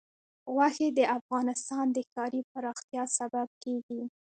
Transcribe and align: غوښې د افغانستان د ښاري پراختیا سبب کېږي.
غوښې 0.53 0.87
د 0.97 0.99
افغانستان 1.17 1.85
د 1.95 1.97
ښاري 2.11 2.41
پراختیا 2.51 3.03
سبب 3.17 3.47
کېږي. 3.63 4.01